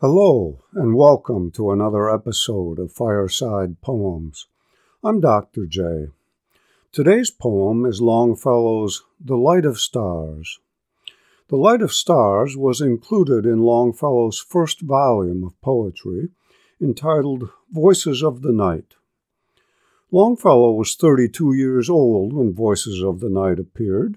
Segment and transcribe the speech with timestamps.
[0.00, 4.46] Hello, and welcome to another episode of Fireside Poems.
[5.04, 5.66] I'm Dr.
[5.66, 6.06] J.
[6.90, 10.58] Today's poem is Longfellow's The Light of Stars.
[11.48, 16.30] The Light of Stars was included in Longfellow's first volume of poetry,
[16.80, 18.94] entitled Voices of the Night.
[20.10, 24.16] Longfellow was 32 years old when Voices of the Night appeared.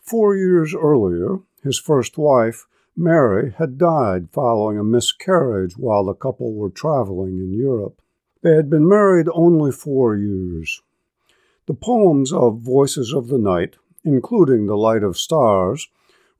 [0.00, 2.66] Four years earlier, his first wife,
[2.96, 8.02] Mary had died following a miscarriage while the couple were traveling in Europe.
[8.42, 10.82] They had been married only four years.
[11.66, 15.88] The poems of Voices of the Night, including The Light of Stars,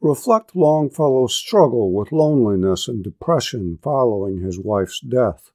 [0.01, 5.53] reflect Longfellow's struggle with loneliness and depression following his wife's death.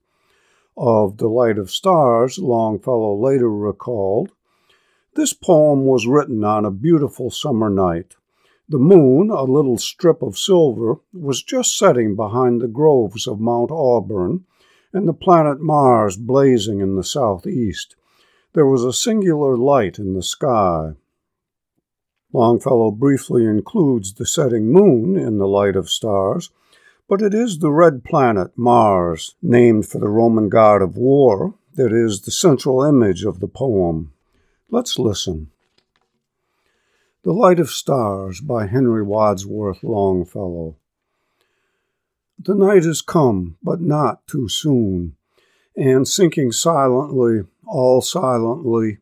[0.78, 4.32] Of The Light of Stars, Longfellow later recalled,
[5.16, 8.16] This poem was written on a beautiful summer night.
[8.68, 13.70] The moon, a little strip of silver, was just setting behind the groves of Mount
[13.72, 14.46] Auburn,
[14.92, 17.96] and the planet Mars blazing in the southeast.
[18.54, 20.94] There was a singular light in the sky.
[22.34, 26.50] Longfellow briefly includes the setting moon in the light of stars,
[27.08, 31.92] but it is the red planet Mars, named for the Roman god of war, that
[31.92, 34.14] is the central image of the poem.
[34.72, 35.52] Let's listen.
[37.26, 40.76] The Light of Stars by Henry Wadsworth Longfellow.
[42.38, 45.16] The night is come, but not too soon,
[45.76, 49.00] and sinking silently, all silently,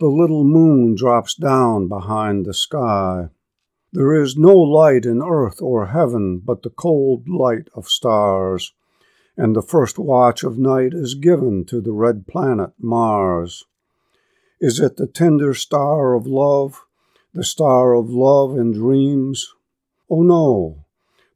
[0.00, 3.28] the little moon drops down behind the sky.
[3.92, 8.72] There is no light in earth or heaven but the cold light of stars,
[9.36, 13.64] and the first watch of night is given to the red planet Mars.
[14.58, 16.86] Is it the tender star of love?
[17.38, 19.54] The star of love and dreams?
[20.10, 20.84] Oh no,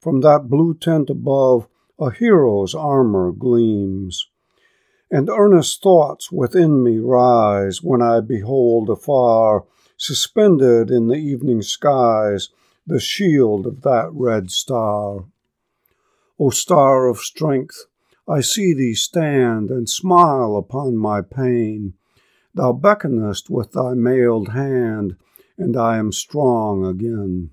[0.00, 4.28] from that blue tent above a hero's armor gleams.
[5.12, 9.64] And earnest thoughts within me rise when I behold afar,
[9.97, 12.48] suspended in the evening skies,
[12.84, 15.27] the shield of that red star.
[16.37, 17.84] O star of strength,
[18.27, 21.94] I see thee stand and smile upon my pain.
[22.56, 25.15] Thou beckonest with thy mailed hand
[25.59, 27.51] and I am strong again.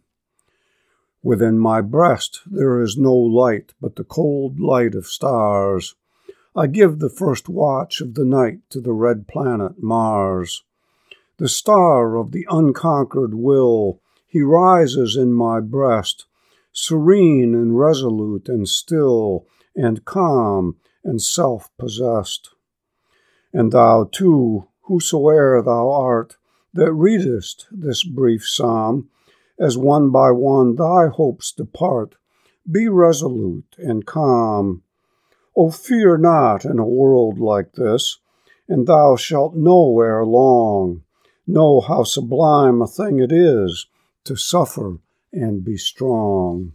[1.21, 5.95] Within my breast there is no light but the cold light of stars.
[6.55, 10.63] I give the first watch of the night to the red planet Mars.
[11.37, 16.25] The star of the unconquered will, he rises in my breast,
[16.71, 19.45] serene and resolute and still
[19.75, 22.49] and calm and self possessed.
[23.53, 26.37] And thou too, whosoe'er thou art,
[26.73, 29.09] that readest this brief psalm,
[29.59, 32.15] as one by one thy hopes depart,
[32.69, 34.83] be resolute and calm.
[35.55, 38.19] O fear not in a world like this,
[38.67, 41.03] and thou shalt know ere long,
[41.47, 43.87] know how sublime a thing it is
[44.23, 44.99] to suffer
[45.33, 46.73] and be strong.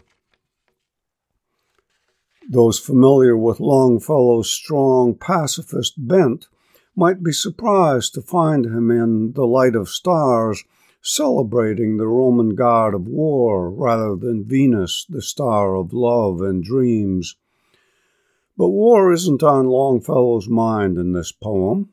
[2.51, 6.49] Those familiar with Longfellow's strong pacifist bent
[6.97, 10.65] might be surprised to find him in the light of stars
[11.03, 17.37] celebrating the Roman god of war rather than Venus, the star of love and dreams.
[18.57, 21.91] But war isn't on Longfellow's mind in this poem.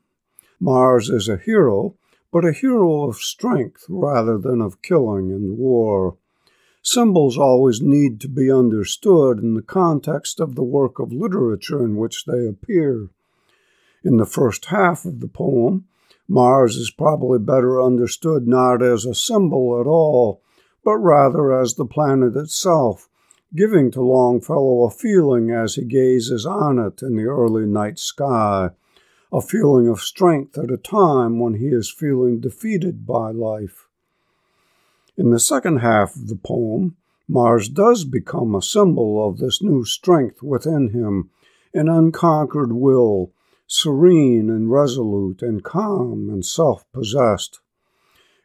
[0.58, 1.96] Mars is a hero,
[2.32, 6.16] but a hero of strength rather than of killing and war.
[6.80, 11.96] Symbols always need to be understood in the context of the work of literature in
[11.96, 13.10] which they appear.
[14.04, 15.84] In the first half of the poem,
[16.28, 20.40] Mars is probably better understood not as a symbol at all,
[20.84, 23.08] but rather as the planet itself,
[23.54, 28.70] giving to Longfellow a feeling as he gazes on it in the early night sky,
[29.32, 33.88] a feeling of strength at a time when he is feeling defeated by life.
[35.16, 36.96] In the second half of the poem,
[37.28, 41.30] Mars does become a symbol of this new strength within him,
[41.72, 43.30] an unconquered will,
[43.72, 47.60] serene and resolute and calm and self possessed.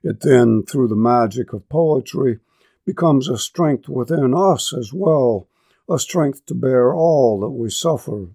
[0.02, 2.40] It then, through the magic of poetry,
[2.86, 5.50] becomes a strength within us as well,
[5.90, 8.30] a strength to bear all that we suffer.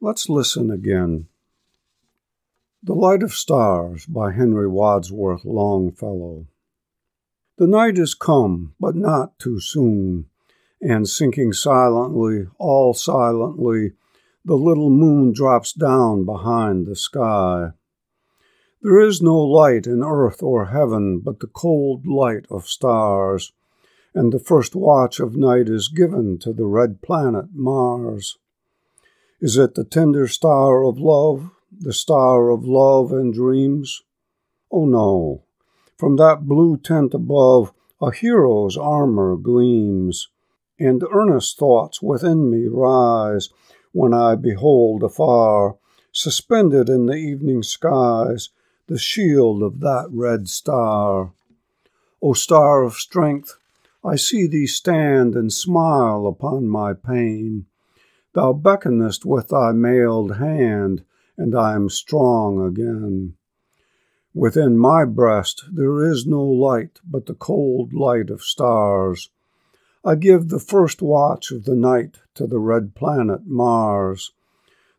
[0.00, 1.26] Let's listen again.
[2.84, 6.46] The Light of Stars by Henry Wadsworth Longfellow.
[7.58, 10.26] The night is come, but not too soon,
[10.80, 13.94] and sinking silently, all silently,
[14.44, 17.70] the little moon drops down behind the sky.
[18.82, 23.52] There is no light in earth or heaven but the cold light of stars,
[24.14, 28.38] and the first watch of night is given to the red planet Mars.
[29.40, 34.02] Is it the tender star of love, the star of love and dreams?
[34.72, 35.44] Oh no,
[35.98, 40.28] from that blue tent above a hero's armor gleams,
[40.78, 43.50] and earnest thoughts within me rise
[43.92, 45.76] when I behold afar,
[46.12, 48.50] suspended in the evening skies,
[48.86, 51.32] the shield of that red star.
[52.22, 53.56] O star of strength,
[54.04, 57.66] I see thee stand and smile upon my pain.
[58.32, 61.04] Thou beckonest with thy mailed hand,
[61.36, 63.34] and I am strong again.
[64.34, 69.30] Within my breast there is no light but the cold light of stars.
[70.02, 74.32] I give the first watch of the night to the red planet Mars.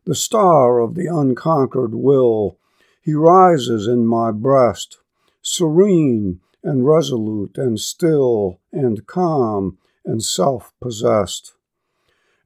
[0.04, 2.56] The star of the unconquered will,
[3.00, 4.98] he rises in my breast,
[5.42, 11.54] serene and resolute and still and calm and self possessed.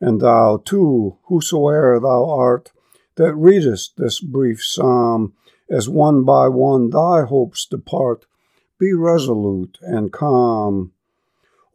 [0.00, 2.72] And thou, too, whosoe'er thou art,
[3.16, 5.34] that readest this brief psalm,
[5.68, 8.24] as one by one thy hopes depart,
[8.78, 10.92] be resolute and calm.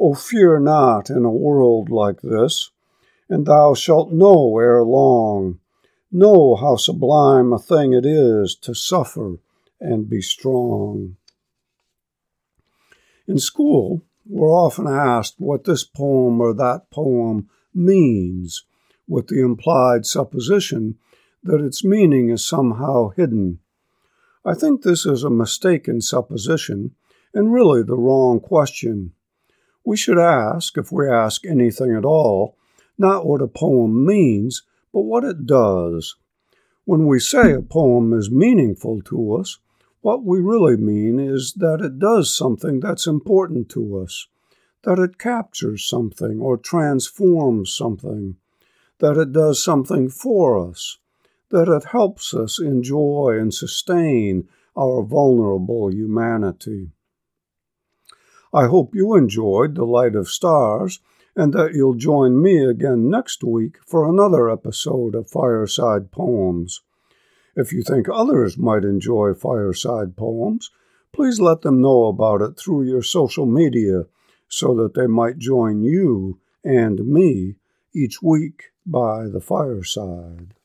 [0.04, 2.72] O fear not in a world like this,
[3.30, 5.60] and thou shalt know ere long,
[6.12, 9.38] know how sublime a thing it is to suffer
[9.80, 11.18] and be strong.
[13.28, 18.66] In school, we're often asked what this poem or that poem means,
[19.08, 20.98] with the implied supposition
[21.44, 23.60] that its meaning is somehow hidden.
[24.44, 26.96] I think this is a mistaken supposition
[27.36, 29.14] and really the wrong question.
[29.84, 32.58] We should ask, if we ask anything at all,
[32.98, 34.64] not what a poem means,
[34.94, 36.16] but what it does.
[36.86, 39.60] When we say a poem is meaningful to us,
[40.02, 44.28] what we really mean is that it does something that's important to us
[44.84, 48.36] that it captures something or transforms something,
[49.00, 50.98] that it does something for us,
[51.50, 54.48] that it helps us enjoy and sustain
[54.78, 56.90] our vulnerable humanity.
[58.54, 61.00] I hope you enjoyed The Light of Stars
[61.38, 66.82] and that you'll join me again next week for another episode of Fireside Poems.
[67.56, 70.70] If you think others might enjoy fireside poems,
[71.14, 74.04] please let them know about it through your social media
[74.50, 77.56] so that they might join you and me
[77.96, 80.56] each week by the fireside.